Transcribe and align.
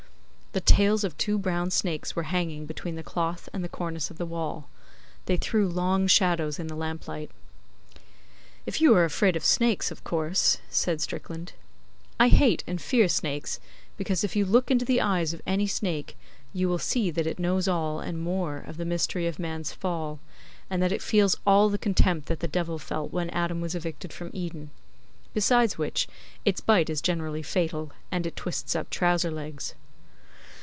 The 0.53 0.59
tails 0.59 1.05
of 1.05 1.17
two 1.17 1.37
brown 1.37 1.71
snakes 1.71 2.13
were 2.13 2.23
hanging 2.23 2.65
between 2.65 2.95
the 2.97 3.03
cloth 3.03 3.47
and 3.53 3.63
the 3.63 3.69
cornice 3.69 4.11
of 4.11 4.17
the 4.17 4.25
wall. 4.25 4.67
They 5.25 5.37
threw 5.37 5.65
long 5.65 6.07
shadows 6.07 6.59
in 6.59 6.67
the 6.67 6.75
lamplight. 6.75 7.31
'If 8.65 8.81
you 8.81 8.93
are 8.95 9.05
afraid 9.05 9.37
of 9.37 9.45
snakes 9.45 9.91
of 9.91 10.03
course' 10.03 10.57
said 10.69 10.99
Strickland. 10.99 11.53
I 12.19 12.27
hate 12.27 12.65
and 12.67 12.81
fear 12.81 13.07
snakes, 13.07 13.61
because 13.95 14.25
if 14.25 14.35
you 14.35 14.43
look 14.45 14.69
into 14.69 14.83
the 14.83 14.99
eyes 14.99 15.31
of 15.33 15.41
any 15.47 15.67
snake 15.67 16.17
you 16.51 16.67
will 16.67 16.79
see 16.79 17.11
that 17.11 17.25
it 17.27 17.39
knows 17.39 17.69
all 17.69 18.01
and 18.01 18.19
more 18.21 18.57
of 18.57 18.75
the 18.75 18.83
mystery 18.83 19.27
of 19.27 19.39
man's 19.39 19.71
fall, 19.71 20.19
and 20.69 20.83
that 20.83 20.91
it 20.91 21.01
feels 21.01 21.37
all 21.47 21.69
the 21.69 21.77
contempt 21.77 22.27
that 22.27 22.41
the 22.41 22.47
Devil 22.49 22.77
felt 22.77 23.13
when 23.13 23.29
Adam 23.29 23.61
was 23.61 23.73
evicted 23.73 24.11
from 24.11 24.29
Eden. 24.33 24.71
Besides 25.33 25.77
which 25.77 26.09
its 26.43 26.59
bite 26.59 26.89
is 26.89 26.99
generally 26.99 27.41
fatal, 27.41 27.93
and 28.11 28.25
it 28.27 28.35
twists 28.35 28.75
up 28.75 28.89
trouser 28.89 29.31
legs. 29.31 29.75